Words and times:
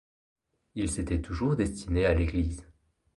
Il 0.73 0.89
s’était 0.89 1.21
toujours 1.21 1.55
destiné 1.55 2.07
à 2.07 2.15
l’église. 2.15 2.65